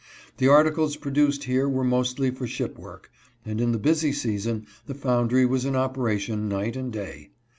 The 0.37 0.47
articles 0.47 0.95
produced 0.97 1.43
here 1.43 1.69
were 1.69 1.83
mostly 1.83 2.31
for 2.31 2.47
ship 2.47 2.75
work, 2.79 3.11
and 3.45 3.61
in 3.61 3.71
the 3.71 3.77
busy 3.77 4.11
season 4.11 4.65
the 4.87 4.95
foundry 4.95 5.45
was 5.45 5.63
in 5.63 5.75
operation 5.75 6.49
night 6.49 6.75
and 6.75 6.91
day. 6.91 7.29